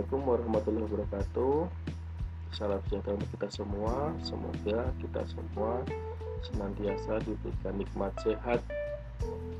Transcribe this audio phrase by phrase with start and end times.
[0.00, 1.56] Assalamualaikum warahmatullahi wabarakatuh
[2.56, 3.94] Salam sejahtera untuk kita semua
[4.24, 5.72] Semoga kita semua
[6.40, 8.64] senantiasa diberikan nikmat sehat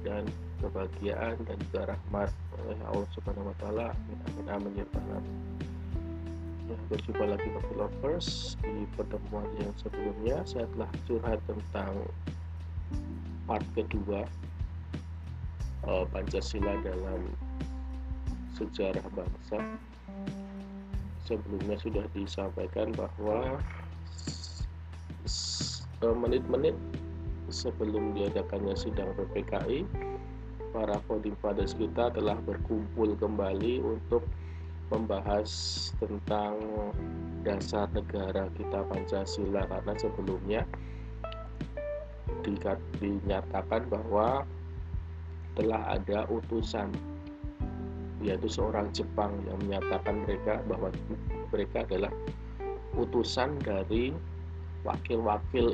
[0.01, 0.25] dan
[0.65, 3.87] kebahagiaan dan juga rahmat oleh Allah Subhanahu wa taala.
[3.93, 5.23] Amin amin amin ya Tuhan.
[6.73, 11.93] Ya, berjumpa lagi Bagi Lovers di pertemuan yang sebelumnya saya telah curhat tentang
[13.45, 14.25] part kedua
[15.85, 17.29] uh, Pancasila dalam
[18.57, 19.61] sejarah bangsa.
[21.31, 23.63] Sebelumnya sudah disampaikan bahwa
[26.03, 26.75] eh, menit-menit
[27.55, 29.87] sebelum diadakannya sidang PPKI
[30.75, 34.27] para founding fathers kita telah berkumpul kembali untuk
[34.91, 35.51] membahas
[36.03, 36.59] tentang
[37.47, 39.63] dasar negara kita Pancasila.
[39.71, 40.63] Karena sebelumnya
[42.99, 44.43] dinyatakan bahwa
[45.55, 46.91] telah ada utusan
[48.21, 50.93] yaitu seorang Jepang yang menyatakan mereka bahwa
[51.51, 52.13] mereka adalah
[52.97, 54.13] utusan dari
[54.85, 55.73] wakil-wakil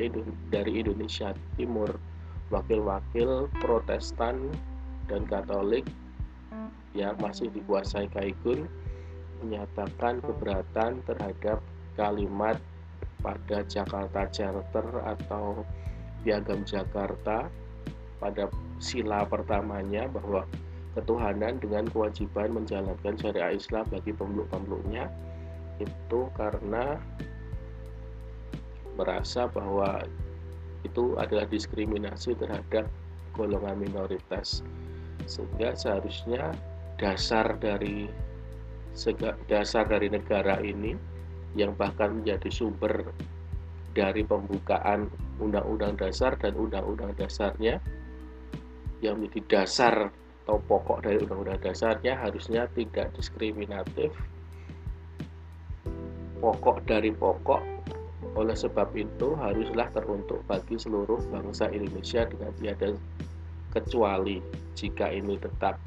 [0.51, 1.91] dari Indonesia Timur,
[2.51, 4.51] wakil-wakil Protestan
[5.07, 5.87] dan Katolik
[6.95, 8.67] yang masih dikuasai Kaigun
[9.45, 11.61] menyatakan keberatan terhadap
[11.95, 12.57] kalimat
[13.21, 15.67] pada Jakarta Charter atau
[16.25, 17.47] Piagam Jakarta
[18.17, 18.49] pada
[18.81, 20.49] sila pertamanya bahwa
[20.97, 25.13] ketuhanan dengan kewajiban menjalankan syariat Islam bagi pemeluk-pemeluknya
[25.77, 26.97] itu karena
[28.97, 30.01] merasa bahwa
[30.89, 32.89] itu adalah diskriminasi terhadap
[33.37, 34.65] golongan minoritas.
[35.29, 36.57] Sehingga seharusnya
[36.97, 38.09] dasar dari
[39.53, 40.97] dasar dari negara ini
[41.53, 43.13] yang bahkan menjadi sumber
[43.93, 47.77] dari pembukaan undang-undang dasar dan undang-undang dasarnya
[49.05, 50.09] yang menjadi dasar
[50.47, 54.15] atau pokok dari undang-undang dasarnya harusnya tidak diskriminatif.
[56.39, 57.59] Pokok dari pokok
[58.39, 62.95] oleh sebab itu haruslah teruntuk bagi seluruh bangsa Indonesia dengan tiada
[63.75, 64.39] kecuali
[64.79, 65.83] jika ini tetap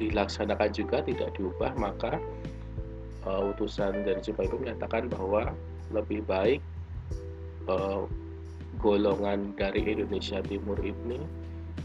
[0.00, 2.16] dilaksanakan juga tidak diubah maka
[3.28, 5.52] uh, utusan dari Jepang menyatakan bahwa
[5.92, 6.64] lebih baik
[7.68, 8.08] uh,
[8.80, 11.43] golongan dari Indonesia Timur ini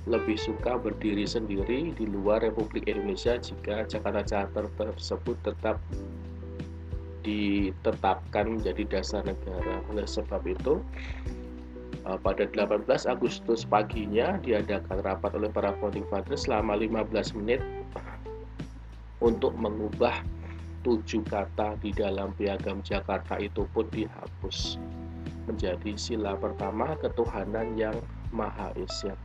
[0.10, 5.78] lebih suka berdiri sendiri di luar Republik Indonesia jika Jakarta Charter tersebut tetap
[7.22, 9.86] ditetapkan menjadi dasar negara.
[9.94, 10.82] Oleh sebab itu,
[12.10, 17.62] uh, pada 18 Agustus paginya diadakan rapat oleh para founding fathers selama 15 menit
[19.22, 20.26] untuk mengubah
[20.82, 24.80] tujuh kata di dalam piagam Jakarta itu pun dihapus
[25.46, 27.98] menjadi sila pertama ketuhanan yang
[28.30, 29.18] Maha Esa.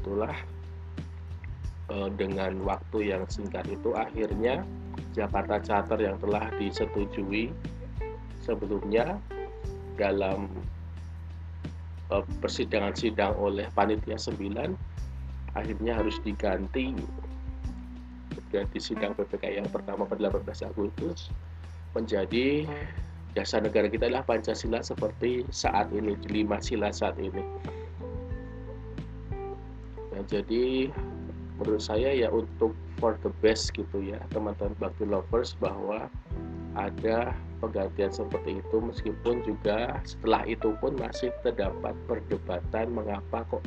[0.00, 0.36] Itulah
[1.90, 4.62] uh, dengan waktu yang singkat itu akhirnya
[5.14, 7.50] Jakarta Charter yang telah disetujui
[8.42, 9.18] sebelumnya
[9.96, 10.50] dalam
[12.10, 14.74] uh, persidangan sidang oleh panitia 9
[15.54, 16.92] akhirnya harus diganti
[18.54, 21.30] di sidang PPK yang pertama pada 18 Agustus
[21.94, 22.66] menjadi
[23.34, 27.42] dasar negara kita adalah Pancasila seperti saat ini lima sila saat ini.
[30.14, 30.94] Nah, jadi
[31.58, 32.70] menurut saya ya untuk
[33.02, 36.06] for the best gitu ya teman-teman bakti lovers bahwa
[36.74, 43.62] ada penggantian seperti itu meskipun juga setelah itu pun masih terdapat perdebatan mengapa kok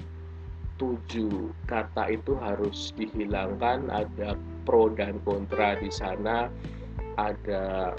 [0.78, 4.36] tujuh kata itu harus dihilangkan ada
[4.68, 6.52] pro dan kontra di sana
[7.18, 7.96] ada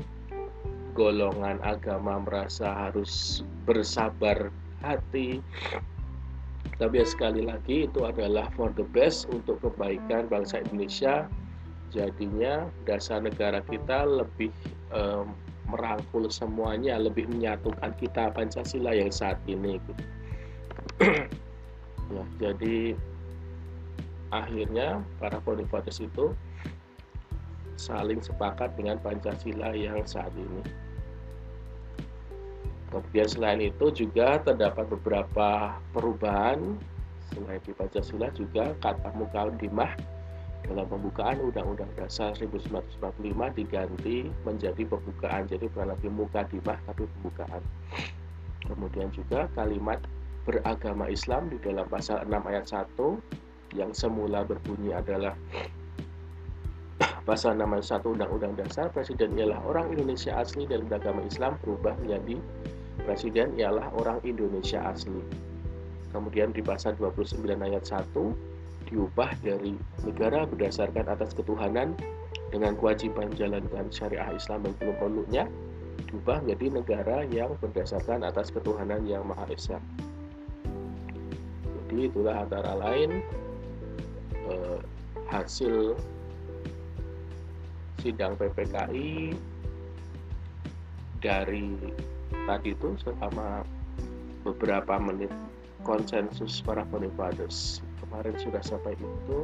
[0.95, 4.53] golongan agama merasa harus bersabar
[4.85, 5.43] hati
[6.79, 11.27] tapi sekali lagi itu adalah for the best untuk kebaikan bangsa Indonesia.
[11.91, 14.55] Jadinya dasar negara kita lebih
[14.95, 15.35] um,
[15.67, 19.83] merangkul semuanya, lebih menyatukan kita Pancasila yang saat ini.
[19.83, 19.93] Gitu.
[22.15, 22.95] ya, jadi
[24.31, 26.31] akhirnya para polifatis itu
[27.75, 30.63] saling sepakat dengan Pancasila yang saat ini.
[32.89, 36.77] Kemudian selain itu juga terdapat beberapa perubahan.
[37.29, 39.93] Selain di Pancasila juga kata muka dimah
[40.65, 45.45] dalam pembukaan Undang-Undang Dasar 1945 diganti menjadi pembukaan.
[45.47, 47.63] Jadi bukan lagi muka dimah tapi pembukaan.
[48.65, 50.01] Kemudian juga kalimat
[50.49, 55.37] beragama Islam di dalam pasal 6 ayat 1 yang semula berbunyi adalah
[57.29, 61.97] pasal 6 ayat 1 Undang-Undang Dasar Presiden ialah orang Indonesia asli dan beragama Islam berubah
[62.01, 62.41] menjadi
[63.09, 65.25] presiden ialah orang Indonesia asli.
[66.13, 68.13] Kemudian di pasal 29 ayat 1
[68.93, 69.73] diubah dari
[70.05, 71.97] negara berdasarkan atas ketuhanan
[72.53, 75.45] dengan kewajiban menjalankan syariah Islam dan peluk-peluknya
[76.09, 79.81] diubah menjadi negara yang berdasarkan atas ketuhanan yang Maha Esa.
[81.89, 83.25] Jadi itulah antara lain
[84.49, 84.81] eh,
[85.33, 85.97] hasil
[88.01, 89.37] sidang PPKI
[91.21, 91.73] dari
[92.47, 93.65] tadi itu selama
[94.45, 95.33] beberapa menit
[95.85, 99.39] konsensus para fathers kemarin sudah sampai itu.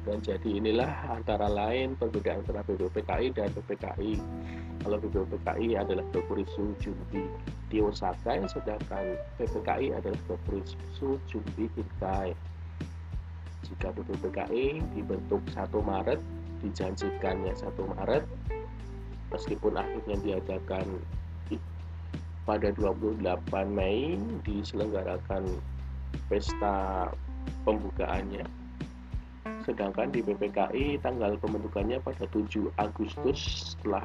[0.00, 4.12] Dan jadi inilah antara lain perbedaan antara BPPKI dan PPKI
[4.80, 7.28] kalau BPPKI adalah Dokurisu Jumbi
[7.68, 12.32] di Osaka sedangkan PPKI adalah Dokurisu Jumbi Kinkai.
[13.68, 16.20] Jika BPPKI dibentuk 1 Maret
[16.64, 18.24] dijanjikannya 1 Maret
[19.30, 20.86] meskipun akhirnya diadakan
[22.48, 23.22] pada 28
[23.70, 25.46] Mei diselenggarakan
[26.26, 27.06] pesta
[27.62, 28.42] pembukaannya.
[29.62, 34.02] Sedangkan di PPKI tanggal pembentukannya pada 7 Agustus setelah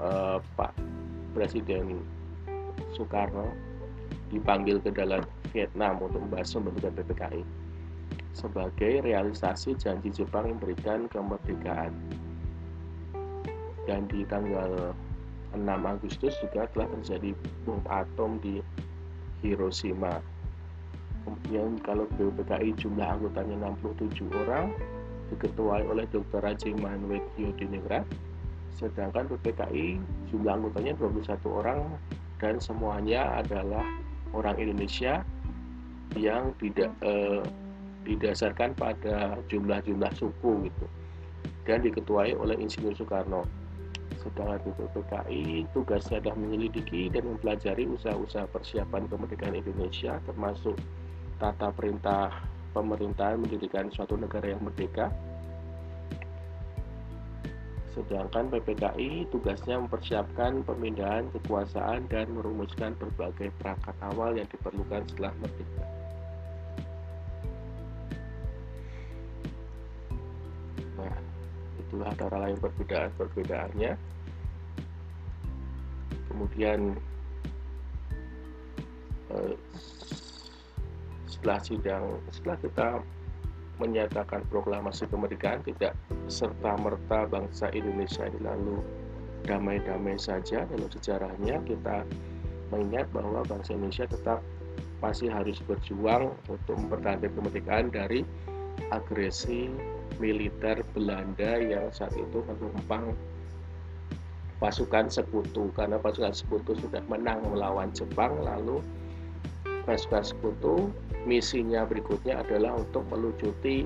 [0.00, 0.74] uh, Pak
[1.36, 2.02] Presiden
[2.96, 3.52] Soekarno
[4.32, 5.22] dipanggil ke dalam
[5.54, 7.42] Vietnam untuk membahas pembentukan PPKI
[8.34, 11.94] sebagai realisasi janji Jepang memberikan kemerdekaan
[13.84, 14.92] dan di tanggal
[15.54, 17.30] 6 Agustus juga telah terjadi
[17.62, 18.58] bom atom di
[19.44, 20.18] Hiroshima.
[21.24, 24.74] Kemudian kalau BPKI jumlah anggotanya 67 orang,
[25.32, 26.44] diketuai oleh Dr.
[26.44, 28.04] Raji Manwek Yodiningrat,
[28.76, 29.96] sedangkan PPKI
[30.28, 31.80] jumlah anggotanya 21 orang
[32.42, 33.86] dan semuanya adalah
[34.34, 35.22] orang Indonesia
[36.18, 37.40] yang tidak eh,
[38.04, 40.86] didasarkan pada jumlah-jumlah suku gitu
[41.64, 43.63] dan diketuai oleh Insinyur Soekarno
[44.24, 50.80] sedangkan BPPKI tugasnya adalah menyelidiki dan mempelajari usaha-usaha persiapan kemerdekaan Indonesia termasuk
[51.36, 52.32] tata perintah
[52.72, 55.12] pemerintahan mendirikan suatu negara yang merdeka
[57.94, 66.03] sedangkan PPKI tugasnya mempersiapkan pemindahan kekuasaan dan merumuskan berbagai perangkat awal yang diperlukan setelah merdeka.
[71.94, 73.92] Itulah antara lain perbedaan-perbedaannya
[76.26, 76.98] kemudian
[79.30, 79.54] eh,
[81.30, 82.04] setelah sidang
[82.34, 82.88] setelah kita
[83.78, 85.94] menyatakan proklamasi kemerdekaan tidak
[86.26, 88.82] serta merta bangsa Indonesia ini lalu
[89.46, 90.66] damai-damai saja.
[90.66, 92.02] Dalam sejarahnya kita
[92.70, 94.40] mengingat bahwa bangsa Indonesia tetap
[95.02, 98.22] masih harus berjuang untuk mempertahankan kemerdekaan dari
[98.90, 99.68] agresi
[100.18, 103.14] militer Belanda yang saat itu menumpang
[104.62, 105.70] pasukan sekutu.
[105.74, 108.80] Karena pasukan sekutu sudah menang melawan Jepang lalu
[109.84, 110.88] pasukan sekutu
[111.28, 113.84] misinya berikutnya adalah untuk melucuti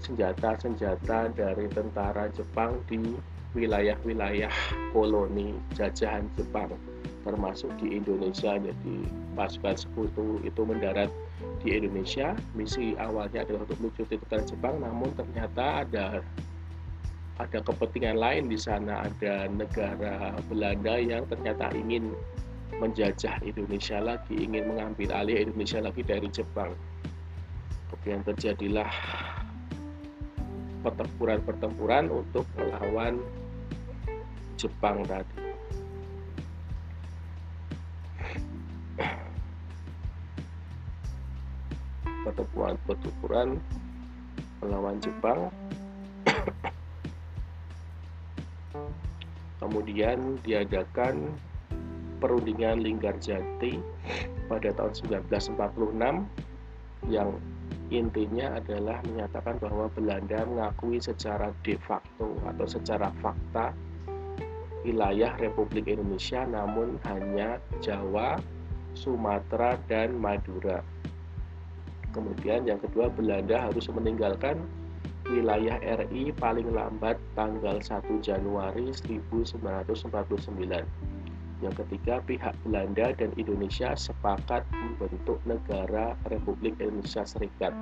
[0.00, 3.00] senjata-senjata dari tentara Jepang di
[3.56, 4.52] wilayah-wilayah
[4.92, 6.72] koloni jajahan Jepang
[7.24, 8.60] termasuk di Indonesia.
[8.60, 11.08] Jadi pasukan sekutu itu mendarat
[11.62, 12.36] di Indonesia.
[12.54, 16.06] Misi awalnya adalah untuk melucuti tentara Jepang namun ternyata ada
[17.42, 19.06] ada kepentingan lain di sana.
[19.06, 22.14] Ada negara Belanda yang ternyata ingin
[22.78, 26.74] menjajah Indonesia lagi ingin mengambil alih Indonesia lagi dari Jepang.
[27.90, 28.90] Kemudian terjadilah
[30.82, 33.22] pertempuran-pertempuran untuk melawan
[34.60, 35.53] Jepang tadi
[42.24, 43.60] pertempuran-pertempuran
[44.64, 45.52] melawan Jepang
[49.62, 51.30] kemudian diadakan
[52.18, 53.76] perundingan Linggarjati
[54.48, 57.36] pada tahun 1946 yang
[57.92, 63.76] intinya adalah menyatakan bahwa Belanda mengakui secara de facto atau secara fakta
[64.84, 68.40] wilayah Republik Indonesia namun hanya Jawa,
[68.92, 70.84] Sumatera, dan Madura.
[72.14, 74.62] Kemudian yang kedua Belanda harus meninggalkan
[75.26, 79.98] wilayah RI paling lambat tanggal 1 Januari 1949.
[81.62, 87.72] Yang ketiga, pihak Belanda dan Indonesia sepakat membentuk negara Republik Indonesia Serikat.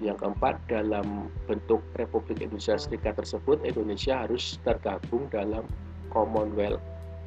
[0.00, 5.68] Yang keempat, dalam bentuk Republik Indonesia Serikat tersebut, Indonesia harus tergabung dalam
[6.10, 6.82] Commonwealth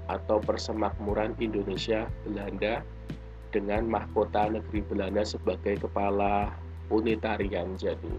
[0.10, 2.82] atau Persemakmuran Indonesia Belanda
[3.50, 6.54] dengan mahkota negeri Belanda sebagai kepala
[6.94, 7.74] unitarian.
[7.78, 8.14] Jadi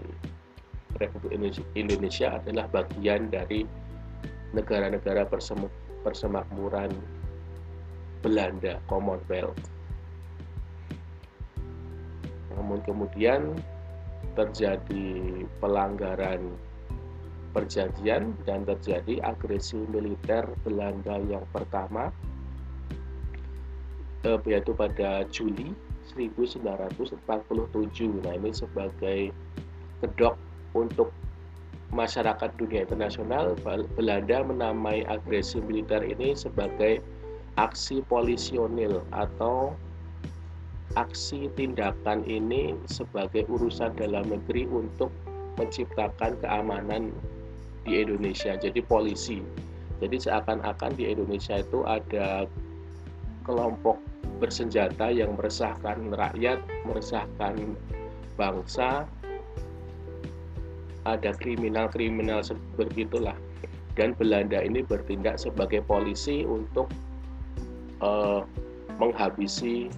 [0.99, 3.62] Republik Indonesia adalah bagian dari
[4.50, 5.26] negara-negara
[6.02, 6.90] persemakmuran
[8.20, 9.62] Belanda Commonwealth.
[12.58, 13.54] Namun kemudian
[14.37, 16.52] terjadi pelanggaran
[17.50, 22.14] perjanjian dan terjadi agresi militer Belanda yang pertama
[24.24, 25.72] yaitu pada Juli
[26.12, 27.22] 1947.
[28.24, 29.20] Nah, ini sebagai
[30.04, 30.36] kedok
[30.76, 31.12] untuk
[31.90, 33.58] masyarakat dunia internasional
[33.98, 37.02] Belanda menamai agresi militer ini sebagai
[37.58, 39.74] aksi polisionil atau
[40.98, 45.10] aksi tindakan ini sebagai urusan dalam negeri untuk
[45.58, 47.14] menciptakan keamanan
[47.86, 48.54] di Indonesia.
[48.58, 49.42] Jadi polisi.
[50.00, 52.48] Jadi seakan-akan di Indonesia itu ada
[53.44, 54.00] kelompok
[54.40, 57.76] bersenjata yang meresahkan rakyat, meresahkan
[58.40, 59.04] bangsa,
[61.04, 62.40] ada kriminal-kriminal
[62.76, 63.37] begitulah.
[63.99, 66.88] Dan Belanda ini bertindak sebagai polisi untuk
[68.00, 68.47] uh,
[68.97, 69.92] menghabisi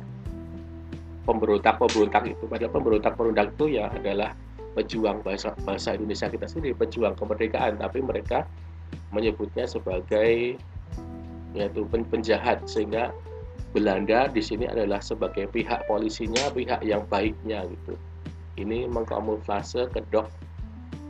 [1.23, 2.45] pemberontak-pemberontak itu.
[2.51, 4.35] Padahal pemberontak-pemberontak itu ya adalah
[4.75, 8.49] pejuang bahasa, bahasa Indonesia kita sendiri, pejuang kemerdekaan, tapi mereka
[9.13, 10.57] menyebutnya sebagai
[11.53, 13.13] yaitu penjahat sehingga
[13.73, 17.97] Belanda di sini adalah sebagai pihak polisinya, pihak yang baiknya gitu.
[18.61, 20.29] Ini mengkamuflase kedok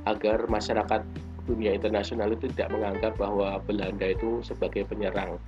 [0.07, 1.03] agar masyarakat
[1.43, 5.43] dunia internasional itu tidak menganggap bahwa Belanda itu sebagai penyerang.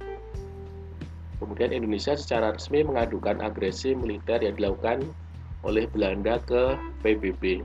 [1.38, 5.06] Kemudian Indonesia secara resmi mengadukan agresi militer yang dilakukan
[5.62, 6.75] oleh Belanda ke
[7.06, 7.62] PBB.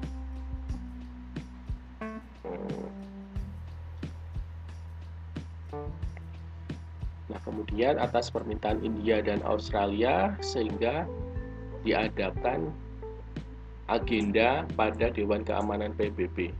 [7.87, 11.07] Atas permintaan India dan Australia sehingga
[11.87, 12.75] diadakan
[13.87, 16.51] agenda pada Dewan Keamanan PBB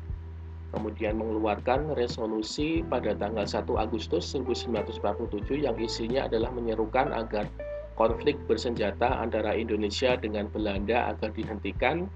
[0.69, 7.49] kemudian mengeluarkan resolusi pada tanggal 1 Agustus 1947 yang isinya adalah menyerukan agar
[7.97, 12.07] konflik bersenjata antara Indonesia dengan Belanda agar dihentikan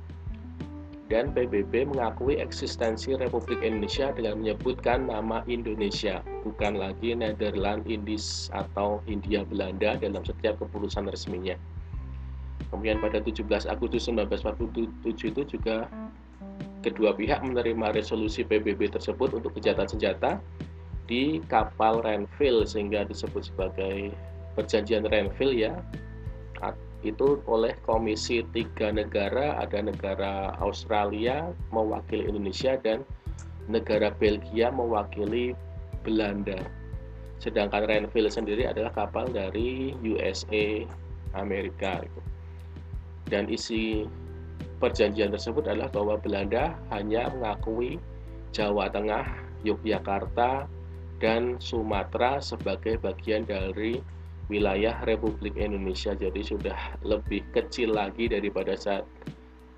[1.13, 8.97] dan PBB mengakui eksistensi Republik Indonesia dengan menyebutkan nama Indonesia, bukan lagi Netherlands Indies atau
[9.05, 11.53] Hindia Belanda dalam setiap keputusan resminya.
[12.73, 15.85] Kemudian pada 17 Agustus 1947 itu juga
[16.81, 20.41] kedua pihak menerima resolusi PBB tersebut untuk kejahatan senjata
[21.05, 24.17] di kapal Renville sehingga disebut sebagai
[24.57, 25.77] perjanjian Renville ya
[27.03, 33.03] itu oleh komisi tiga negara ada negara Australia mewakili Indonesia dan
[33.67, 35.55] negara Belgia mewakili
[36.07, 36.59] Belanda.
[37.43, 40.87] Sedangkan Renville sendiri adalah kapal dari USA
[41.35, 41.99] Amerika
[43.27, 44.07] dan isi
[44.77, 47.99] perjanjian tersebut adalah bahwa Belanda hanya mengakui
[48.51, 49.25] Jawa Tengah,
[49.63, 50.67] Yogyakarta,
[51.23, 54.03] dan Sumatera sebagai bagian dari
[54.47, 56.15] wilayah Republik Indonesia.
[56.15, 59.07] Jadi sudah lebih kecil lagi daripada saat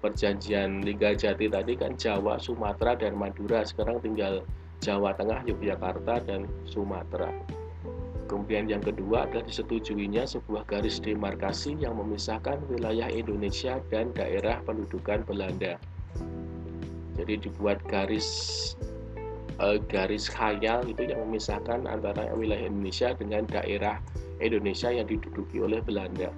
[0.06, 3.66] perjanjian Liga Jati tadi kan Jawa, Sumatera, dan Madura.
[3.66, 4.46] Sekarang tinggal
[4.82, 7.34] Jawa Tengah, Yogyakarta, dan Sumatera.
[8.26, 15.22] Kemudian yang kedua adalah disetujuinya sebuah garis demarkasi yang memisahkan wilayah Indonesia dan daerah pendudukan
[15.30, 15.78] Belanda.
[17.16, 18.28] Jadi dibuat garis
[19.62, 24.02] uh, garis khayal itu yang memisahkan antara wilayah Indonesia dengan daerah
[24.40, 26.32] Indonesia yang diduduki oleh Belanda.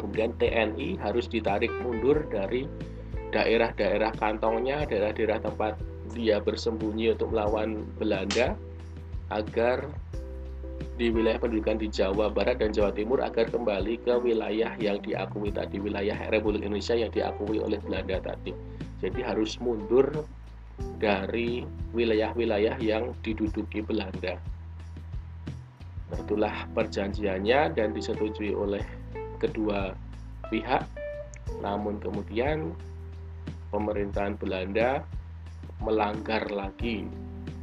[0.00, 2.64] Kemudian TNI harus ditarik mundur dari
[3.30, 5.76] daerah-daerah kantongnya, daerah-daerah tempat
[6.10, 8.58] dia bersembunyi untuk melawan Belanda
[9.30, 9.86] agar
[11.00, 15.48] di wilayah pendidikan di Jawa Barat dan Jawa Timur agar kembali ke wilayah yang diakui
[15.48, 18.52] tadi, wilayah Republik Indonesia yang diakui oleh Belanda tadi.
[19.00, 20.28] Jadi harus mundur
[21.00, 21.64] dari
[21.96, 24.36] wilayah-wilayah yang diduduki Belanda.
[26.14, 28.82] Itulah perjanjiannya dan disetujui oleh
[29.38, 29.94] kedua
[30.50, 30.82] pihak.
[31.62, 32.74] Namun kemudian
[33.70, 35.06] pemerintahan Belanda
[35.80, 37.06] melanggar lagi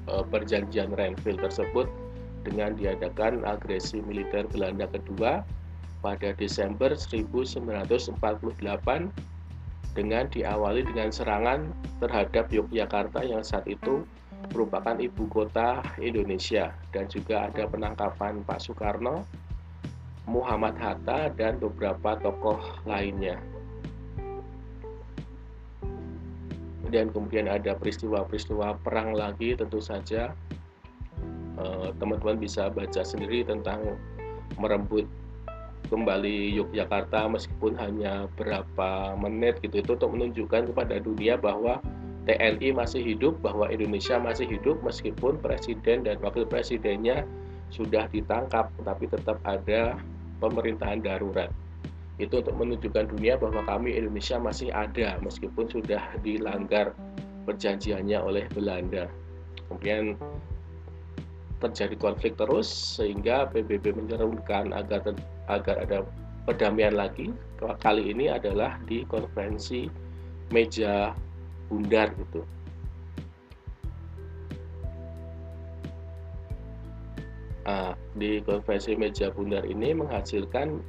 [0.09, 1.87] eh, perjanjian Renville tersebut
[2.47, 5.43] dengan diadakan agresi militer Belanda kedua
[5.99, 8.15] pada Desember 1948
[9.97, 14.05] dengan diawali dengan serangan terhadap Yogyakarta yang saat itu
[14.53, 19.25] merupakan ibu kota Indonesia dan juga ada penangkapan Pak Soekarno,
[20.29, 23.37] Muhammad Hatta dan beberapa tokoh lainnya.
[26.87, 30.31] Dan kemudian ada peristiwa-peristiwa perang lagi tentu saja
[31.57, 33.97] Eh, teman-teman bisa baca sendiri tentang
[34.61, 35.09] merembut
[35.89, 41.81] kembali Yogyakarta meskipun hanya berapa menit gitu itu untuk menunjukkan kepada dunia bahwa
[42.27, 47.23] TNI masih hidup, bahwa Indonesia masih hidup meskipun presiden dan wakil presidennya
[47.71, 49.95] sudah ditangkap, tapi tetap ada
[50.43, 51.49] pemerintahan darurat.
[52.17, 56.97] itu untuk menunjukkan dunia bahwa kami Indonesia masih ada meskipun sudah dilanggar
[57.45, 59.05] perjanjiannya oleh Belanda.
[59.69, 60.17] Kemudian
[61.61, 65.13] terjadi konflik terus sehingga PBB menyerukan agar
[65.45, 65.97] agar ada
[66.49, 67.29] perdamaian lagi.
[67.61, 69.85] Kali ini adalah di konferensi
[70.49, 71.13] meja
[71.67, 72.41] bundar gitu.
[77.67, 80.79] Nah, di konferensi meja bundar ini menghasilkan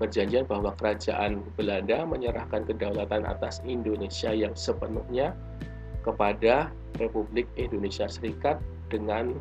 [0.00, 5.36] perjanjian bahwa kerajaan Belanda menyerahkan kedaulatan atas Indonesia yang sepenuhnya
[6.00, 8.56] kepada Republik Indonesia Serikat
[8.88, 9.36] dengan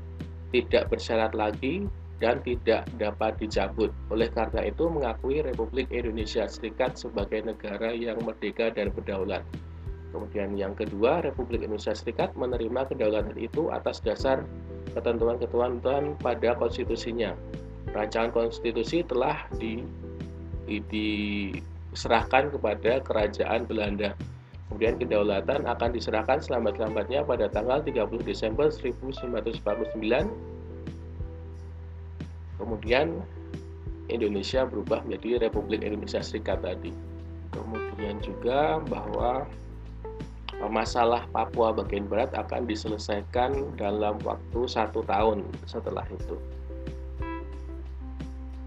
[0.51, 1.87] tidak bersyarat lagi
[2.21, 3.91] dan tidak dapat dicabut.
[4.07, 9.43] Oleh karena itu mengakui Republik Indonesia Serikat sebagai negara yang merdeka dan berdaulat.
[10.13, 14.45] Kemudian yang kedua, Republik Indonesia Serikat menerima kedaulatan itu atas dasar
[14.93, 17.33] ketentuan-ketentuan pada konstitusinya.
[17.97, 19.81] Rancangan konstitusi telah di
[20.69, 24.13] diserahkan kepada kerajaan Belanda.
[24.69, 30.29] Kemudian kedaulatan akan diserahkan selamat-selamatnya pada tanggal 30 Desember 1949.
[32.61, 33.17] Kemudian
[34.13, 36.93] Indonesia berubah menjadi Republik Indonesia Serikat tadi.
[37.53, 39.45] Kemudian juga bahwa
[40.69, 46.37] masalah Papua bagian barat akan diselesaikan dalam waktu satu tahun setelah itu.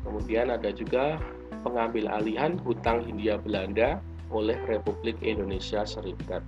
[0.07, 1.19] Kemudian ada juga
[1.67, 3.99] pengambil alihan hutang Hindia Belanda
[4.31, 6.43] oleh Republik Indonesia Serikat.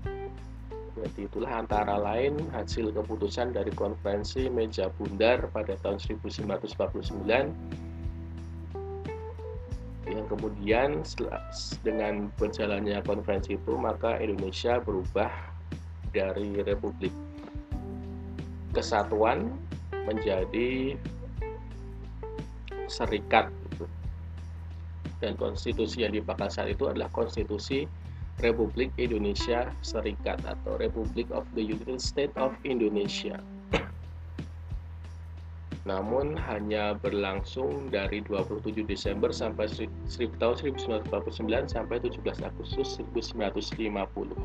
[0.99, 6.75] Jadi itulah antara lain hasil keputusan dari konferensi meja bundar pada tahun 1949
[10.09, 11.05] yang kemudian
[11.85, 15.29] dengan berjalannya konferensi itu maka Indonesia berubah
[16.13, 17.13] dari Republik
[18.73, 19.53] Kesatuan
[20.09, 20.97] menjadi
[22.89, 23.53] Serikat
[25.21, 27.85] dan konstitusi yang dipakai saat itu adalah konstitusi
[28.39, 33.37] Republik Indonesia Serikat atau Republic of the United States of Indonesia.
[35.89, 39.73] Namun hanya berlangsung dari 27 Desember sampai
[40.37, 41.09] tahun 1949
[41.65, 44.37] sampai 17 Agustus 1950.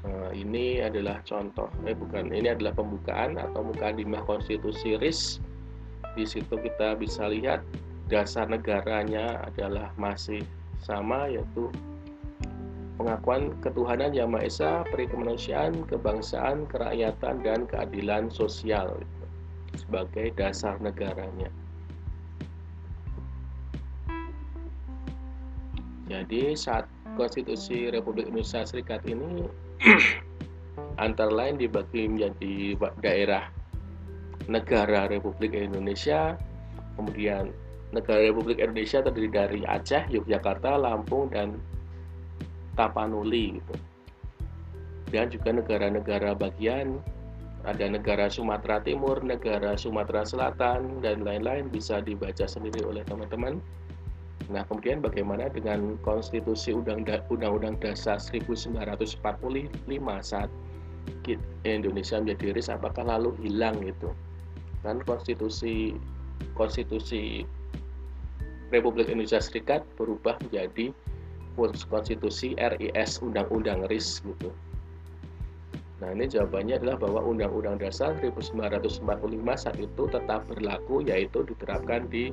[0.00, 5.42] Nah, ini adalah contoh, eh bukan, ini adalah pembukaan atau muka mukadimah konstitusi RIS
[6.18, 7.62] di situ kita bisa lihat
[8.10, 10.42] dasar negaranya adalah masih
[10.82, 11.70] sama yaitu
[13.00, 19.00] pengakuan ketuhanan yang Maha Esa, perikemanusiaan, kebangsaan, kerakyatan, dan keadilan sosial
[19.72, 21.48] sebagai dasar negaranya.
[26.12, 26.84] Jadi saat
[27.16, 29.48] Konstitusi Republik Indonesia Serikat ini
[31.04, 33.48] antara lain dibagi menjadi daerah
[34.44, 36.36] negara Republik Indonesia
[36.98, 37.54] kemudian
[37.94, 41.62] negara Republik Indonesia terdiri dari Aceh, Yogyakarta, Lampung dan
[42.74, 43.74] Tapanuli gitu.
[45.10, 47.02] Dan juga negara-negara bagian
[47.66, 53.60] ada negara Sumatera Timur, negara Sumatera Selatan dan lain-lain bisa dibaca sendiri oleh teman-teman.
[54.48, 58.80] Nah, kemudian bagaimana dengan konstitusi Undang-Undang Dasar 1945
[60.24, 60.50] saat
[61.62, 64.10] Indonesia menjadi RIS apakah lalu hilang itu?
[64.82, 65.96] kan konstitusi
[66.56, 67.44] konstitusi
[68.70, 70.94] Republik Indonesia Serikat berubah menjadi
[71.58, 74.50] konstitusi RIS Undang-Undang RIS gitu.
[76.00, 79.04] Nah ini jawabannya adalah bahwa Undang-Undang Dasar 1945
[79.52, 82.32] saat itu tetap berlaku yaitu diterapkan di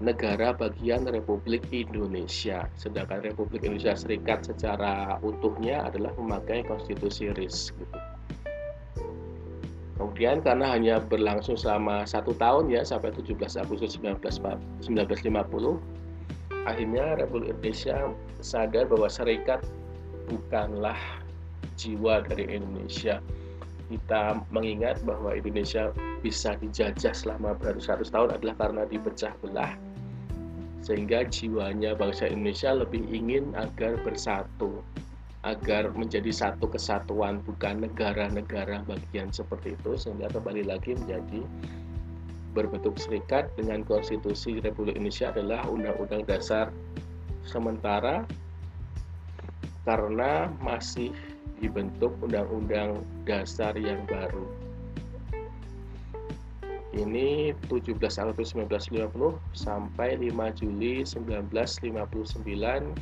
[0.00, 2.68] negara bagian Republik Indonesia.
[2.80, 7.98] Sedangkan Republik Indonesia Serikat secara utuhnya adalah memakai konstitusi RIS gitu.
[9.96, 14.84] Kemudian karena hanya berlangsung selama satu tahun ya sampai 17 Agustus 1950,
[16.66, 19.62] akhirnya Republik Indonesia sadar bahwa serikat
[20.26, 20.98] bukanlah
[21.78, 23.22] jiwa dari Indonesia.
[23.86, 29.78] Kita mengingat bahwa Indonesia bisa dijajah selama beratus-ratus tahun adalah karena dipecah belah
[30.86, 34.86] sehingga jiwanya bangsa Indonesia lebih ingin agar bersatu
[35.42, 41.42] agar menjadi satu kesatuan bukan negara-negara bagian seperti itu sehingga kembali lagi menjadi
[42.56, 46.72] berbentuk serikat dengan konstitusi Republik Indonesia adalah Undang-Undang Dasar
[47.44, 48.24] sementara
[49.84, 51.12] karena masih
[51.60, 54.48] dibentuk Undang-Undang Dasar yang baru.
[56.96, 62.96] Ini 17 Agustus 1950 sampai 5 Juli 1959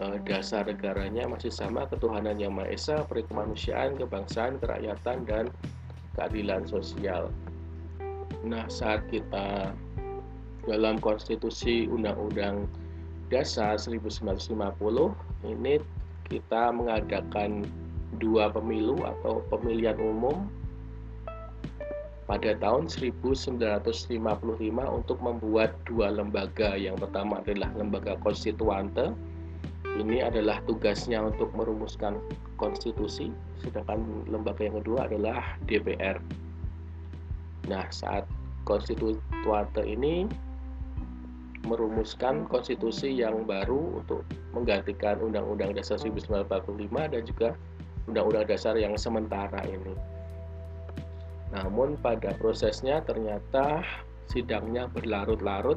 [0.00, 5.44] Eh, dasar negaranya masih sama ketuhanan yang Maha Esa, perikemanusiaan, kebangsaan, kerakyatan, dan
[6.18, 7.30] keadilan sosial.
[8.46, 9.74] Nah, saat kita
[10.64, 12.68] dalam konstitusi Undang-Undang
[13.30, 14.50] Dasar 1950
[15.46, 15.78] ini
[16.26, 17.62] kita mengadakan
[18.18, 20.50] dua pemilu atau pemilihan umum
[22.26, 24.06] pada tahun 1955
[24.86, 26.78] untuk membuat dua lembaga.
[26.78, 29.10] Yang pertama adalah lembaga konstituante.
[30.00, 32.16] Ini adalah tugasnya untuk merumuskan
[32.56, 33.28] konstitusi,
[33.60, 34.00] sedangkan
[34.32, 36.16] lembaga yang kedua adalah DPR.
[37.68, 38.24] Nah, saat
[38.64, 40.24] konstituante ini
[41.68, 44.24] merumuskan konstitusi yang baru untuk
[44.56, 47.48] menggantikan Undang-Undang Dasar 1945 dan juga
[48.08, 49.92] Undang-Undang Dasar yang sementara ini.
[51.52, 53.84] Namun pada prosesnya ternyata
[54.32, 55.76] sidangnya berlarut-larut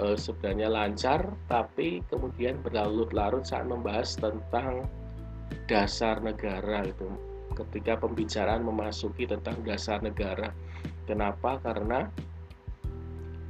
[0.00, 4.88] e, sebenarnya lancar tapi kemudian berlarut-larut saat membahas tentang
[5.68, 7.08] dasar negara itu
[7.54, 10.50] ketika pembicaraan memasuki tentang dasar negara.
[11.06, 11.60] Kenapa?
[11.62, 12.08] Karena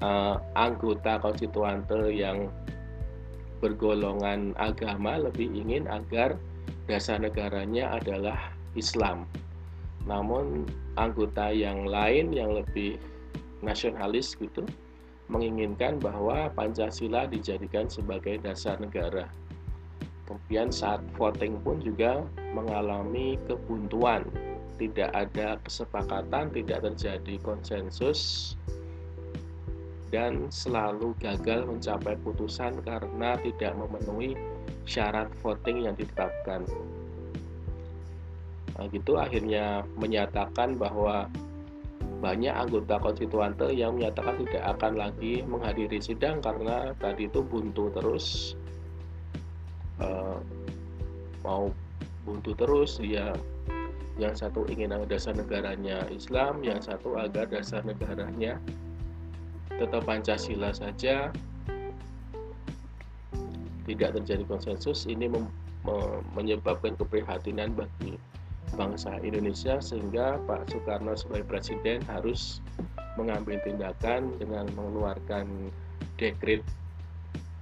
[0.03, 0.11] e,
[0.57, 2.51] anggota konstituante yang
[3.63, 6.37] bergolongan agama lebih ingin agar
[6.85, 8.37] dasar negaranya adalah
[8.77, 9.25] Islam
[10.05, 10.69] namun
[11.01, 13.01] anggota yang lain yang lebih
[13.65, 14.65] nasionalis gitu
[15.29, 19.29] menginginkan bahwa Pancasila dijadikan sebagai dasar negara.
[20.25, 22.25] Kemudian saat voting pun juga
[22.57, 24.25] mengalami kebuntuan,
[24.81, 28.53] tidak ada kesepakatan, tidak terjadi konsensus
[30.15, 34.39] dan selalu gagal mencapai putusan karena tidak memenuhi
[34.87, 36.63] syarat voting yang ditetapkan
[38.79, 41.27] nah, gitu akhirnya menyatakan bahwa
[42.21, 48.59] banyak anggota konstituante yang menyatakan tidak akan lagi menghadiri sidang karena tadi itu buntu terus.
[50.03, 50.43] Uh,
[51.47, 51.71] mau
[52.27, 53.31] buntu terus dia
[54.19, 58.59] yang satu ingin dasar negaranya Islam, yang satu agar dasar negaranya
[59.75, 61.35] tetap Pancasila saja.
[63.85, 65.29] Tidak terjadi konsensus ini
[66.33, 68.17] menyebabkan keprihatinan bagi
[68.73, 72.65] bangsa Indonesia sehingga Pak Soekarno sebagai presiden harus
[73.15, 75.71] mengambil tindakan dengan mengeluarkan
[76.17, 76.65] dekret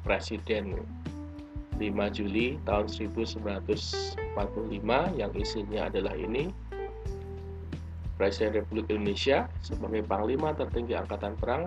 [0.07, 0.81] presiden
[1.77, 3.43] 5 Juli tahun 1945
[5.19, 6.55] yang isinya adalah ini.
[8.21, 11.67] Presiden Republik Indonesia sebagai Panglima tertinggi Angkatan Perang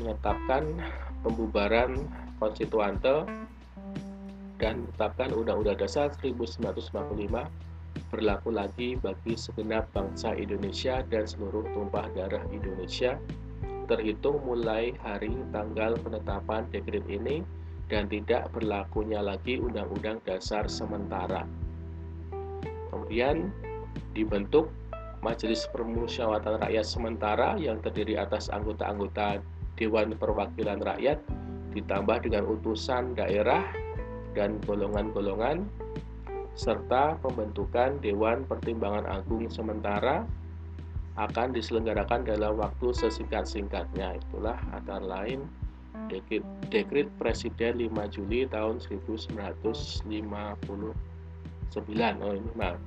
[0.00, 0.64] menetapkan
[1.20, 2.08] pembubaran
[2.40, 3.28] konstituante
[4.56, 6.64] dan menetapkan Undang-Undang Dasar 1945
[8.12, 13.16] berlaku lagi bagi segenap bangsa Indonesia dan seluruh tumpah darah Indonesia
[13.90, 17.42] terhitung mulai hari tanggal penetapan dekret ini
[17.92, 21.44] dan tidak berlakunya lagi Undang-Undang Dasar sementara.
[22.88, 23.52] Kemudian
[24.16, 24.72] dibentuk
[25.20, 29.44] Majelis Permusyawaratan Rakyat Sementara yang terdiri atas anggota-anggota
[29.76, 31.20] Dewan Perwakilan Rakyat
[31.72, 33.64] ditambah dengan utusan daerah
[34.32, 35.68] dan golongan-golongan
[36.52, 40.28] serta pembentukan Dewan Pertimbangan Agung sementara
[41.16, 44.16] akan diselenggarakan dalam waktu sesingkat-singkatnya.
[44.16, 45.44] Itulah antara lain
[46.08, 50.08] dekrit, dekrit Presiden 5 Juli tahun 1959.
[52.20, 52.80] Oh ini maaf.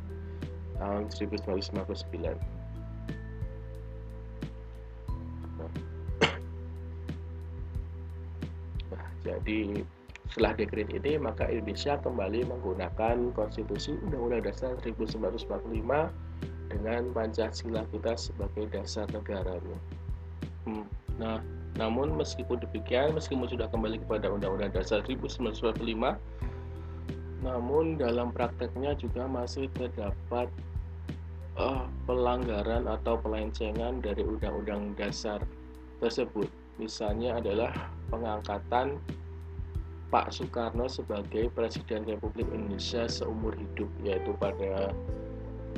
[0.78, 2.34] Tahun 1959.
[8.86, 9.82] Nah, jadi
[10.32, 16.10] setelah dekret ini, maka Indonesia kembali menggunakan konstitusi Undang-Undang Dasar 1945
[16.74, 19.78] dengan Pancasila kita sebagai dasar negaranya.
[20.66, 20.86] Hmm.
[21.22, 21.40] Nah,
[21.78, 26.18] namun meskipun demikian, meskipun sudah kembali kepada Undang-Undang Dasar 1945,
[27.46, 30.50] namun dalam prakteknya juga masih terdapat
[31.60, 35.40] uh, pelanggaran atau pelencengan dari Undang-Undang Dasar
[36.02, 36.50] tersebut.
[36.76, 37.72] Misalnya adalah
[38.12, 39.00] pengangkatan
[40.16, 44.96] Pak Soekarno sebagai Presiden Republik Indonesia seumur hidup yaitu pada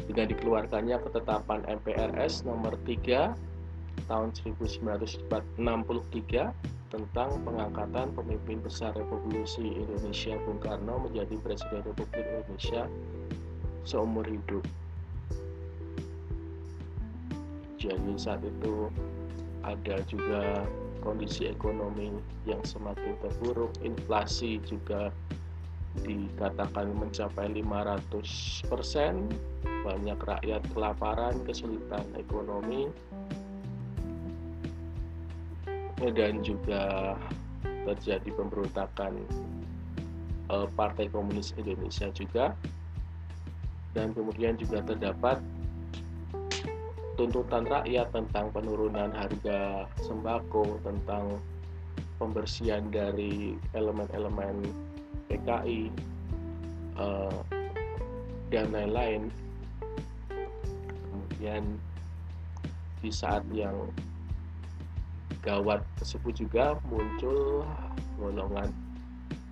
[0.06, 3.34] dengan dikeluarkannya ketetapan MPRS nomor 3
[4.06, 5.26] tahun 1963
[6.94, 12.86] tentang pengangkatan pemimpin besar Revolusi Indonesia Bung Karno menjadi Presiden Republik Indonesia
[13.90, 14.62] seumur hidup.
[17.82, 18.94] Jadi saat itu
[19.66, 20.62] ada juga
[21.02, 22.14] kondisi ekonomi
[22.46, 25.14] yang semakin terburuk, inflasi juga
[26.06, 29.26] dikatakan mencapai 500 persen,
[29.82, 32.92] banyak rakyat kelaparan, kesulitan ekonomi,
[35.98, 37.16] dan juga
[37.66, 39.18] terjadi pemberontakan
[40.54, 42.54] eh, Partai Komunis Indonesia juga,
[43.98, 45.42] dan kemudian juga terdapat
[47.18, 51.42] tuntutan rakyat tentang penurunan harga sembako, tentang
[52.22, 54.62] pembersihan dari elemen-elemen
[55.28, 55.90] PKI
[57.02, 57.42] uh,
[58.54, 59.34] dan lain-lain.
[61.10, 61.64] Kemudian
[63.02, 63.76] di saat yang
[65.42, 67.66] gawat tersebut juga muncul
[68.18, 68.70] golongan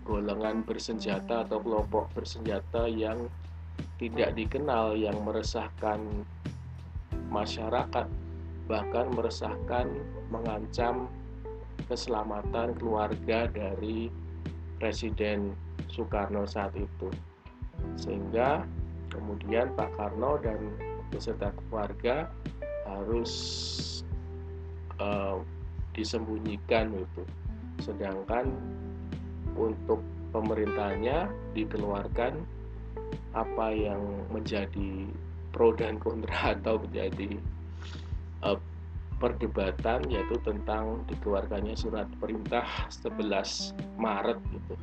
[0.05, 3.25] golongan bersenjata atau kelompok bersenjata yang
[3.97, 5.97] tidak dikenal yang meresahkan
[7.29, 8.07] masyarakat
[8.65, 9.85] bahkan meresahkan
[10.33, 11.05] mengancam
[11.85, 14.09] keselamatan keluarga dari
[14.81, 15.53] Presiden
[15.89, 17.09] Soekarno saat itu.
[17.95, 18.65] Sehingga
[19.13, 20.73] kemudian Pak Karno dan
[21.13, 22.27] beserta keluarga
[22.89, 23.31] harus
[24.97, 25.39] uh,
[25.93, 27.23] disembunyikan itu.
[27.79, 28.49] Sedangkan
[29.55, 30.01] untuk
[30.33, 32.43] pemerintahnya dikeluarkan
[33.31, 35.07] apa yang menjadi
[35.55, 37.39] pro dan kontra atau menjadi
[38.43, 38.59] uh,
[39.15, 44.75] perdebatan yaitu tentang dikeluarkannya surat perintah 11 Maret gitu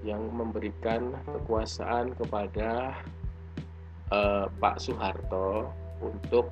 [0.00, 2.96] yang memberikan kekuasaan kepada
[4.08, 5.68] uh, Pak Soeharto
[6.00, 6.48] untuk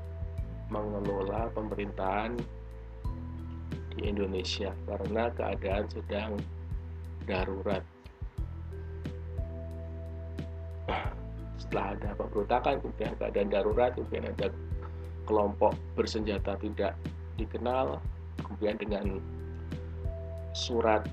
[0.68, 2.36] mengelola pemerintahan
[3.96, 6.32] di Indonesia karena keadaan sedang
[7.24, 7.80] darurat.
[11.58, 14.48] Setelah ada pemberontakan, kemudian keadaan darurat, kemudian ada
[15.26, 16.94] kelompok bersenjata tidak
[17.36, 17.98] dikenal,
[18.40, 19.06] kemudian dengan
[20.54, 21.04] surat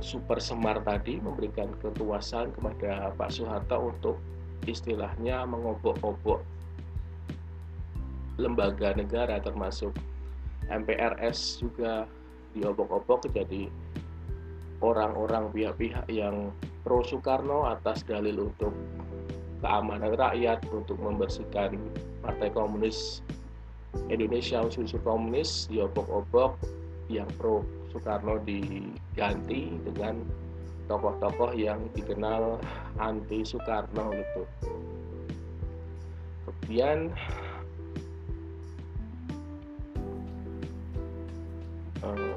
[0.00, 4.16] super semar tadi memberikan kekuasaan kepada Pak Soeharto untuk
[4.64, 6.40] istilahnya mengobok-obok
[8.40, 9.92] lembaga negara termasuk
[10.70, 12.08] MPRS juga
[12.56, 13.68] diobok-obok jadi
[14.80, 16.50] orang-orang pihak-pihak yang
[16.82, 18.72] pro Soekarno atas dalil untuk
[19.62, 21.78] keamanan rakyat untuk membersihkan
[22.20, 23.22] Partai Komunis
[24.10, 26.56] Indonesia unsur komunis diobok-obok
[27.12, 30.24] yang pro Soekarno diganti dengan
[30.88, 32.56] tokoh-tokoh yang dikenal
[32.96, 34.42] anti Soekarno gitu.
[36.48, 37.12] Kemudian
[42.00, 42.34] eh,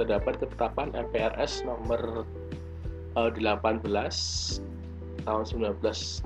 [0.00, 2.24] terdapat ketetapan MPRS nomor
[3.20, 4.77] eh, 18
[5.26, 6.22] tahun 1966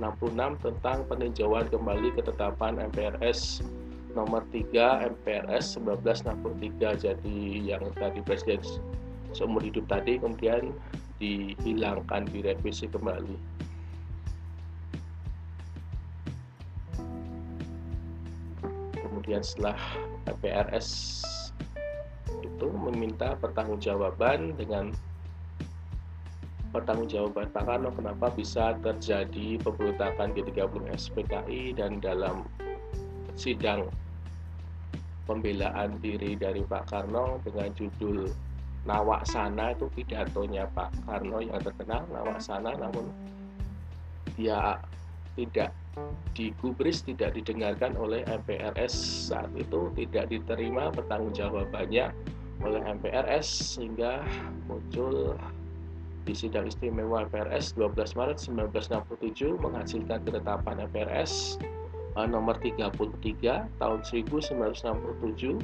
[0.61, 3.65] tentang peninjauan kembali ketetapan MPRS
[4.13, 8.61] nomor 3 MPRS 1963 jadi yang tadi presiden
[9.33, 10.69] seumur hidup tadi kemudian
[11.17, 13.37] dihilangkan direvisi kembali.
[19.01, 19.79] Kemudian setelah
[20.27, 21.21] MPRS
[22.43, 24.91] itu meminta pertanggungjawaban dengan
[26.73, 32.49] pertanggungjawaban Pak Karno kenapa bisa terjadi pemberontakan G30 SPKI dan dalam
[33.37, 33.93] sidang
[35.29, 38.27] pembelaan diri dari Pak Karno dengan judul
[38.83, 43.07] Nawak Sana itu pidatonya Pak Karno yang terkenal Nawak Sana namun
[44.35, 44.81] dia
[45.37, 45.71] tidak
[46.33, 52.09] digubris tidak didengarkan oleh MPRS saat itu tidak diterima pertanggungjawabannya
[52.65, 54.25] oleh MPRS sehingga
[54.65, 55.37] muncul
[56.23, 61.59] di sidang istimewa MPRS 12 Maret 1967 menghasilkan ketetapan MPRS
[62.15, 62.95] uh, nomor 33
[63.79, 65.59] tahun 1967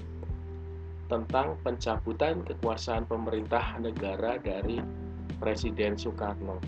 [1.10, 4.78] tentang pencabutan kekuasaan pemerintah negara dari
[5.40, 6.60] Presiden Soekarno.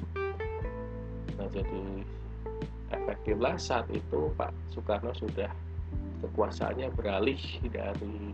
[1.37, 1.83] Nah, jadi
[2.95, 5.51] efektiflah saat itu Pak Soekarno sudah
[6.25, 8.33] kekuasaannya beralih dari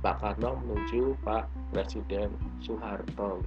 [0.00, 2.28] Pak Karno menuju Pak Presiden
[2.60, 3.40] Soeharto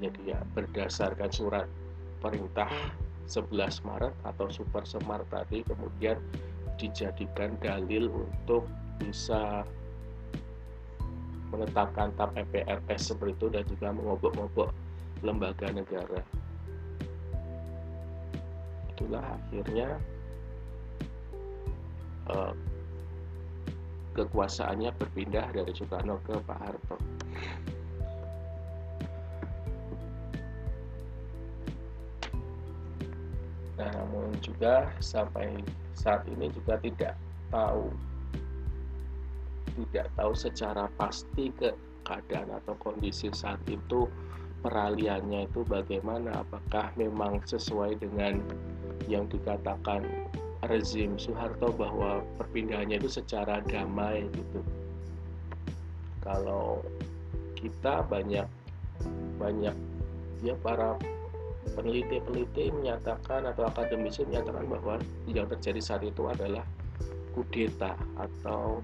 [0.00, 0.08] gitu.
[0.08, 1.66] Jadi ya berdasarkan surat
[2.24, 2.68] perintah
[3.28, 6.18] 11 Maret atau Super Semar tadi kemudian
[6.80, 8.64] dijadikan dalil untuk
[8.96, 9.62] bisa
[11.52, 14.70] menetapkan TAP MPRS seperti itu dan juga mengobok-ngobok
[15.20, 16.20] lembaga negara.
[18.94, 19.88] Itulah akhirnya
[22.30, 22.54] uh,
[24.14, 26.96] kekuasaannya berpindah dari Soekarno ke Pak Harto.
[34.38, 35.58] Juga sampai
[35.98, 37.14] saat ini juga tidak
[37.50, 37.90] tahu
[39.70, 41.72] tidak tahu secara pasti ke
[42.04, 44.06] keadaan atau kondisi saat itu
[44.60, 46.42] peralihannya itu bagaimana.
[46.44, 48.42] Apakah memang sesuai dengan
[49.08, 50.04] yang dikatakan
[50.68, 54.60] rezim Soeharto bahwa perpindahannya itu secara damai gitu?
[56.20, 56.84] Kalau
[57.56, 58.44] kita banyak
[59.40, 59.72] banyak
[60.44, 61.00] ya para
[61.76, 64.94] peneliti-peneliti menyatakan atau akademisi menyatakan bahwa
[65.28, 66.64] yang terjadi saat itu adalah
[67.36, 68.82] kudeta atau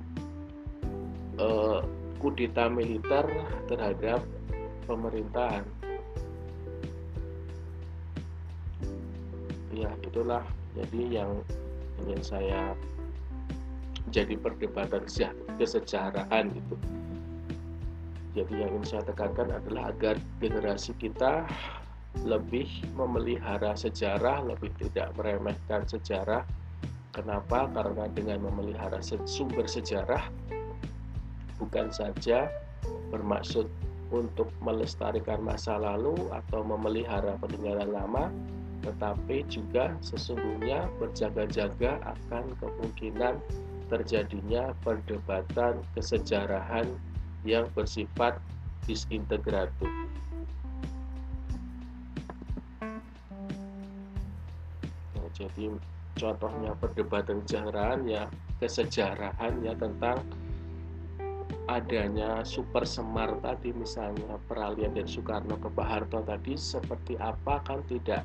[1.41, 1.81] uh,
[2.23, 3.25] kudeta militer
[3.67, 4.23] terhadap
[4.87, 5.67] pemerintahan.
[9.77, 10.41] Ya, itulah
[10.73, 11.33] jadi yang
[12.07, 12.73] ingin saya
[14.15, 15.05] jadi perdebatan
[15.61, 16.77] kesejarahan gitu.
[18.37, 21.45] Jadi yang ingin saya tekankan adalah agar generasi kita
[22.25, 26.47] lebih memelihara sejarah, lebih tidak meremehkan sejarah.
[27.13, 27.69] Kenapa?
[27.73, 30.29] Karena dengan memelihara sumber sejarah
[31.57, 32.53] bukan saja
[33.09, 33.65] bermaksud
[34.13, 38.25] untuk melestarikan masa lalu atau memelihara peninggalan lama,
[38.87, 43.41] tetapi juga sesungguhnya berjaga-jaga akan kemungkinan
[43.91, 46.87] terjadinya perdebatan kesejarahan
[47.47, 48.39] yang bersifat
[48.87, 49.91] disintegratif.
[55.37, 55.77] Jadi
[56.17, 58.25] contohnya perdebatan kesejarahan ya
[58.59, 60.25] kesejarahan ya tentang
[61.67, 67.85] adanya super semar tadi misalnya peralihan dari Soekarno ke Pak Harto tadi seperti apa kan
[67.91, 68.25] tidak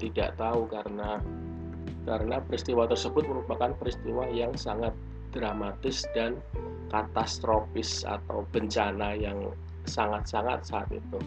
[0.00, 1.20] tidak tahu karena
[2.08, 4.94] karena peristiwa tersebut merupakan peristiwa yang sangat
[5.34, 6.40] dramatis dan
[6.90, 9.52] katastrofis atau bencana yang
[9.86, 11.18] sangat-sangat saat itu.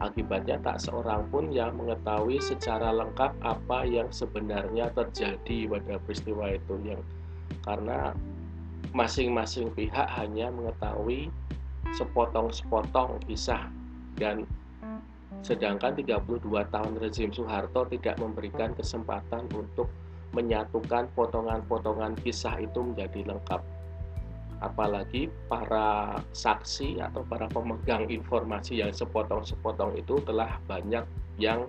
[0.00, 6.74] Akibatnya tak seorang pun yang mengetahui secara lengkap apa yang sebenarnya terjadi pada peristiwa itu.
[6.80, 7.04] Yang
[7.68, 8.16] karena
[8.96, 11.28] masing-masing pihak hanya mengetahui
[11.92, 13.68] sepotong-sepotong kisah
[14.16, 14.48] dan
[15.44, 19.88] sedangkan 32 tahun rezim Soeharto tidak memberikan kesempatan untuk
[20.32, 23.60] menyatukan potongan-potongan kisah itu menjadi lengkap
[24.60, 31.04] apalagi para saksi atau para pemegang informasi yang sepotong-sepotong itu telah banyak
[31.40, 31.68] yang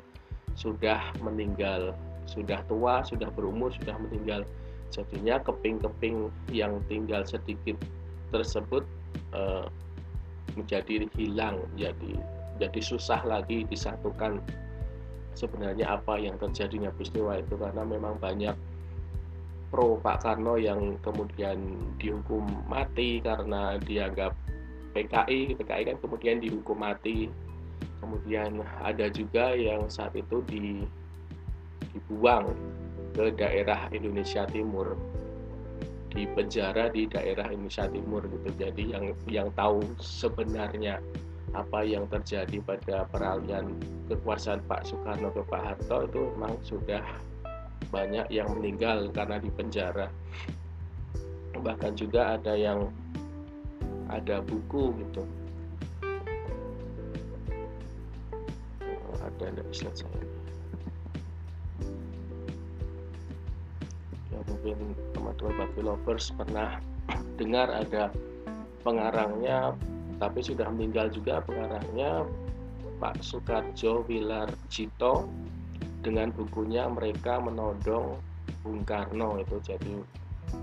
[0.60, 1.96] sudah meninggal.
[2.28, 4.44] Sudah tua, sudah berumur, sudah meninggal.
[4.92, 7.80] Jadinya keping-keping yang tinggal sedikit
[8.32, 8.84] tersebut
[9.36, 9.68] uh,
[10.56, 12.20] menjadi hilang jadi
[12.60, 14.44] jadi susah lagi disatukan
[15.34, 18.54] sebenarnya apa yang terjadinya peristiwa itu karena memang banyak
[19.72, 24.36] pro Pak Karno yang kemudian dihukum mati karena dianggap
[24.92, 27.32] PKI PKI kan kemudian dihukum mati.
[28.04, 30.84] Kemudian ada juga yang saat itu di
[31.94, 32.52] dibuang
[33.16, 35.00] ke daerah Indonesia Timur.
[36.12, 38.50] Di penjara di daerah Indonesia Timur gitu.
[38.60, 41.00] Jadi yang yang tahu sebenarnya
[41.56, 43.76] apa yang terjadi pada peralihan
[44.12, 47.04] kekuasaan Pak Soekarno ke Pak Harto itu memang sudah
[47.92, 50.08] banyak yang meninggal karena di penjara.
[51.54, 52.88] Bahkan juga ada yang
[54.08, 55.24] ada buku gitu.
[59.22, 60.32] Ada ada slide saya
[64.62, 66.78] mungkin teman-teman Babi Lovers pernah
[67.40, 68.14] dengar ada
[68.86, 69.74] pengarangnya
[70.22, 72.26] tapi sudah meninggal juga pengarangnya
[73.02, 75.26] Pak Sukarjo Wilar Cito
[76.02, 78.18] dengan bukunya mereka menodong
[78.66, 79.58] Bung Karno itu.
[79.62, 80.02] Jadi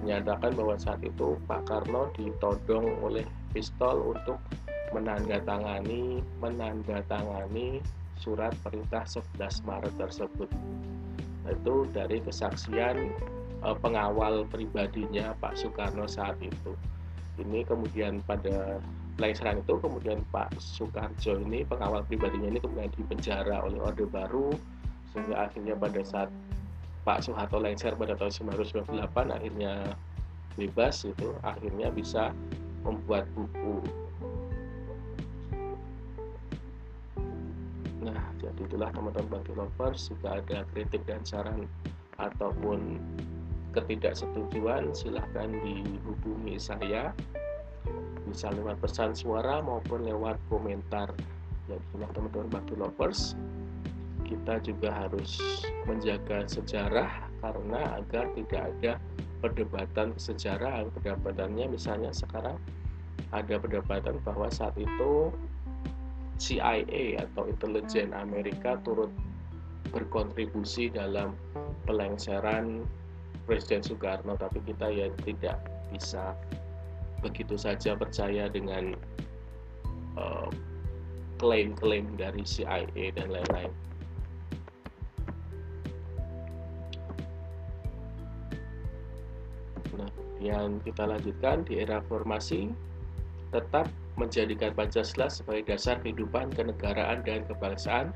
[0.05, 3.25] menyatakan bahwa saat itu Pak Karno ditodong oleh
[3.55, 4.37] pistol untuk
[4.93, 7.81] menandatangani menandatangani
[8.19, 10.51] surat perintah 11 Maret tersebut.
[11.49, 13.15] Itu dari kesaksian
[13.63, 16.75] uh, pengawal pribadinya Pak Soekarno saat itu.
[17.39, 18.83] Ini kemudian pada
[19.19, 24.55] lengseran itu kemudian Pak Soekarjo ini pengawal pribadinya ini kemudian dipenjara oleh Orde Baru
[25.13, 26.31] sehingga akhirnya pada saat
[27.09, 29.97] Pak Soeharto lengser pada tahun 1998 akhirnya
[30.59, 32.35] bebas itu akhirnya bisa
[32.83, 33.81] membuat buku.
[38.03, 41.67] Nah, jadi itulah teman-teman Bagi Lovers jika ada kritik dan saran
[42.19, 42.99] ataupun
[43.73, 47.15] ketidaksetujuan silahkan dihubungi saya.
[48.29, 51.09] Bisa lewat pesan suara maupun lewat komentar.
[51.69, 53.33] Jadi teman-teman Bakti Lovers
[54.29, 55.41] kita juga harus
[55.89, 57.09] menjaga sejarah
[57.41, 58.93] karena agar tidak ada
[59.41, 62.61] perdebatan sejarah perdebatannya misalnya sekarang
[63.33, 65.33] ada perdebatan bahwa saat itu
[66.39, 69.11] CIA atau intelijen Amerika turut
[69.91, 71.35] berkontribusi dalam
[71.89, 72.85] pelengseran
[73.49, 75.57] Presiden Soekarno tapi kita ya tidak
[75.89, 76.37] bisa
[77.25, 78.95] begitu saja percaya dengan
[80.15, 80.53] uh,
[81.41, 83.73] klaim-klaim dari CIA dan lain-lain.
[90.39, 92.71] yang kita lanjutkan di era formasi
[93.51, 98.11] tetap menjadikan Pancasila sebagai dasar kehidupan kenegaraan dan kebangsaan,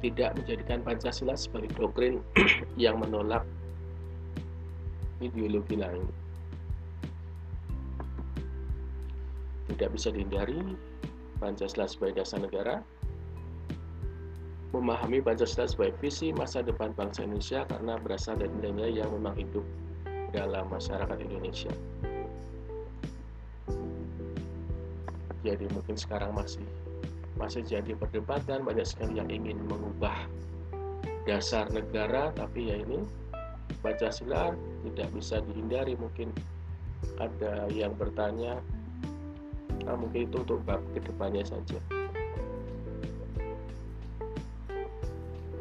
[0.00, 2.24] tidak menjadikan Pancasila sebagai doktrin
[2.80, 3.44] yang menolak
[5.20, 6.04] ideologi lain.
[9.72, 10.60] Tidak bisa dihindari
[11.36, 12.80] Pancasila sebagai dasar negara.
[14.72, 19.64] Memahami Pancasila sebagai visi masa depan bangsa Indonesia karena berasal dari nilai-nilai yang memang hidup
[20.36, 21.72] dalam masyarakat Indonesia.
[25.40, 26.60] Jadi mungkin sekarang masih
[27.40, 30.28] masih jadi perdebatan banyak sekali yang ingin mengubah
[31.28, 33.04] dasar negara tapi ya ini
[33.84, 34.56] Pancasila
[34.88, 36.32] tidak bisa dihindari mungkin
[37.20, 38.56] ada yang bertanya
[39.84, 41.76] nah, mungkin itu untuk bab ke depannya saja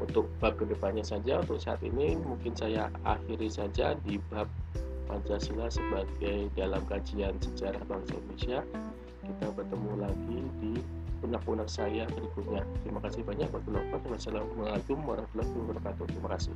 [0.05, 1.41] untuk bab ke depannya saja.
[1.41, 4.45] Untuk saat ini mungkin saya akhiri saja di bab
[5.05, 8.59] Pancasila sebagai dalam kajian sejarah bangsa Indonesia.
[9.25, 10.73] Kita bertemu lagi di
[11.21, 12.61] punak-punak saya berikutnya.
[12.85, 13.49] Terima kasih banyak
[14.09, 16.05] wassalamualaikum warahmatullahi wabarakatuh.
[16.09, 16.53] Terima kasih